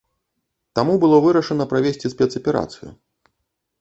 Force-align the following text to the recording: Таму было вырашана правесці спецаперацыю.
Таму 0.79 0.95
было 1.03 1.19
вырашана 1.27 1.69
правесці 1.73 2.13
спецаперацыю. 2.15 2.89